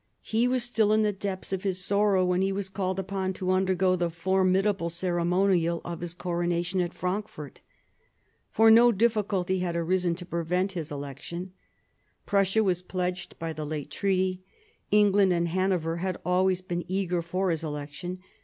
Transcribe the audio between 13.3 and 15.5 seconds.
by the late treaty, England and